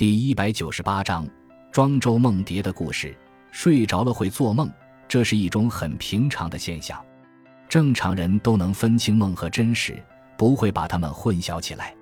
[0.00, 1.28] 第一百九十八章：
[1.70, 3.14] 庄周梦蝶的故事。
[3.50, 4.72] 睡着了会做梦，
[5.06, 6.98] 这是一种很平常的现象。
[7.68, 10.02] 正常人都能分清梦和真实，
[10.38, 11.94] 不会把它们混淆起来。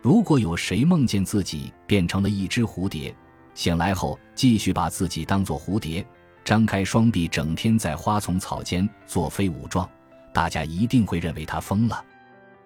[0.00, 3.14] 如果有谁梦见自己变成了一只蝴蝶，
[3.52, 6.02] 醒来后继续把自己当作蝴蝶，
[6.46, 9.86] 张开双臂，整天在花丛草间作飞舞状，
[10.32, 12.02] 大家一定会认为他疯了。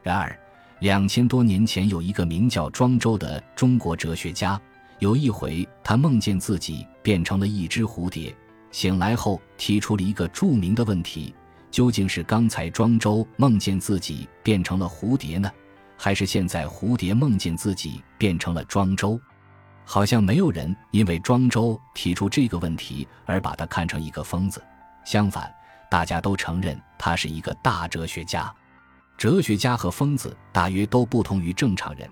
[0.05, 0.39] 然而，
[0.79, 4.57] 两千多年前有一个名叫庄周的中国哲学家。
[4.99, 8.35] 有一回，他梦见自己变成了一只蝴蝶，
[8.73, 11.33] 醒来后提出了一个著名的问题：
[11.71, 15.51] 究竟是刚才庄周梦见自己变成了蝴蝶呢，
[15.97, 19.21] 还是现在蝴蝶梦见自己变成了庄周？
[19.85, 24.61] 好像没有人因为庄周提出这个问题而把他看成一个疯子，
[25.05, 25.49] 相反，
[25.89, 28.53] 大家都承认他是一个大哲学家。
[29.17, 32.09] 哲学家和疯子大约都不同于正常人。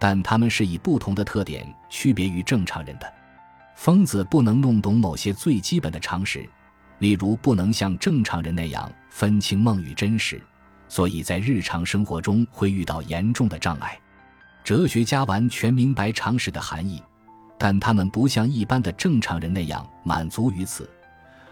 [0.00, 3.12] 但他们是以不同的特点区别于正常人的。
[3.76, 6.48] 疯子不能弄懂某些最基本的常识，
[6.98, 10.42] 例如不能像正常人那样分清梦与真实，
[10.88, 13.98] 所以在日常生活中会遇到严重的障碍。
[14.64, 17.02] 哲学家完全明白常识的含义，
[17.58, 20.88] 但他们不像一般的正常人那样满足于此，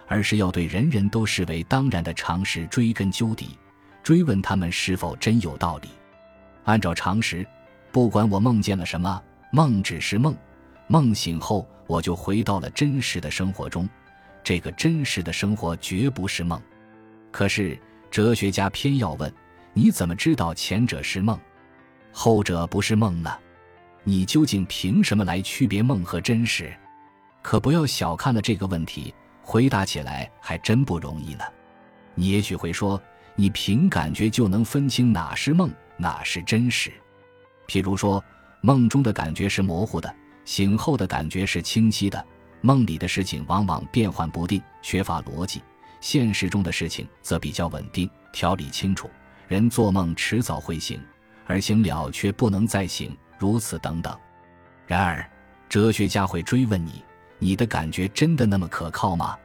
[0.07, 3.59] 而是要对人人都视为当然的常识追根究底，
[4.03, 5.89] 追问他们是否真有道理。
[6.65, 7.47] 按照常识。
[7.91, 10.37] 不管我梦见了什么，梦只是梦，
[10.87, 13.89] 梦醒后我就回到了真实的生活中，
[14.45, 16.61] 这个真实的生活绝不是梦。
[17.31, 17.79] 可是
[18.11, 19.33] 哲学家偏要问：
[19.73, 21.39] 你怎么知道前者是梦，
[22.13, 23.31] 后者不是梦呢？
[24.05, 26.73] 你究竟凭什么来区别梦和真实？
[27.43, 31.45] 可不要小看了这个问题，回答起来还真不容易呢。
[32.15, 33.01] 你也许会说，
[33.35, 36.93] 你凭感觉就能分清哪是梦，哪是真实。
[37.69, 38.23] 譬如说，
[38.63, 40.13] 梦中的感觉是模糊的，
[40.45, 42.25] 醒后的感觉是清晰的。
[42.61, 45.61] 梦里的事情往往变幻不定，缺乏逻辑；
[46.01, 49.09] 现实中的事情则比较稳定，条理清楚。
[49.47, 51.01] 人做梦迟早会醒，
[51.47, 54.19] 而醒了却不能再醒，如此等等。
[54.87, 55.25] 然而，
[55.69, 57.05] 哲学家会追问你：
[57.39, 59.37] 你的感觉真的那么可靠吗？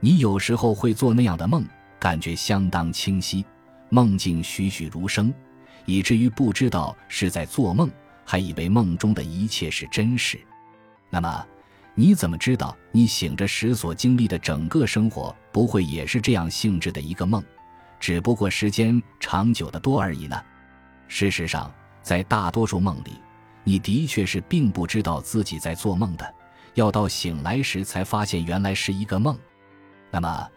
[0.00, 1.64] 你有时候会做那样的梦，
[1.98, 3.44] 感觉相当清晰，
[3.90, 5.32] 梦境栩栩如生。
[5.86, 7.90] 以至于不知道是在做梦，
[8.24, 10.38] 还以为梦中的一切是真实。
[11.08, 11.46] 那么，
[11.94, 17.42] 你怎么知道你醒着时所经历的整个生活不会也是这样性质的一个梦，
[17.98, 20.38] 只不过时间长久的多而已呢？
[21.08, 21.72] 事实上，
[22.02, 23.12] 在大多数梦里，
[23.64, 26.34] 你的确是并不知道自己在做梦的，
[26.74, 29.38] 要到醒来时才发现原来是一个梦。
[30.10, 30.48] 那么，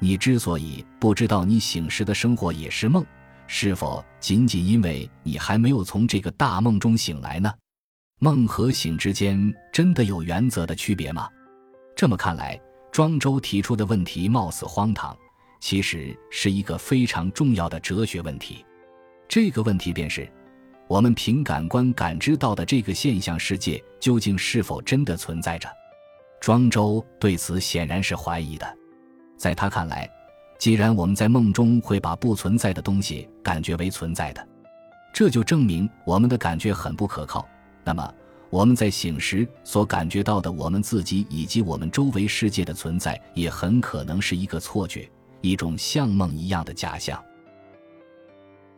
[0.00, 3.06] 你之所以不知道你醒时的生活也是梦，
[3.54, 7.52] 是否仅仅因为你还没有从这个大梦中醒来呢？
[8.18, 11.28] 梦和醒之间真的有原则的区别吗？
[11.94, 12.58] 这么看来，
[12.90, 15.14] 庄周提出的问题貌似荒唐，
[15.60, 18.64] 其实是一个非常重要的哲学问题。
[19.28, 20.26] 这个问题便是：
[20.88, 25.68] 我们凭感官感知到的这个现象世界，究竟是否真的存在着？
[26.40, 28.66] 庄周对此显然是怀疑的，
[29.36, 30.10] 在他看来。
[30.62, 34.46] 既然我们在梦中会把不存在的东西感觉为存在的，
[35.12, 37.44] 这就证明我们的感觉很不可靠。
[37.82, 38.14] 那么
[38.48, 47.20] 我们在醒时所感觉到的我们自己以及我们周围世界的存在，也很可能是一个错觉，一种像梦一样的假象。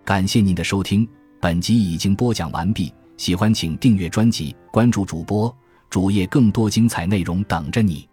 [0.06, 1.06] 感谢您的收听，
[1.38, 2.90] 本集已经播讲完毕。
[3.18, 5.54] 喜欢请订阅专辑，关注主播
[5.90, 8.08] 主页，更多精彩内容等着你。